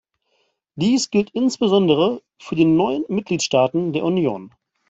[0.73, 4.51] Dies gilt insbesondere für die neuen Mitgliedstaaten der Union.